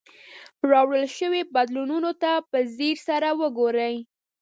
راوړل 0.71 1.05
شوي 1.17 1.41
بدلونونو 1.55 2.11
ته 2.21 2.31
په 2.49 2.57
ځیر 2.75 2.97
سره 3.07 3.29
وګورئ. 3.41 3.95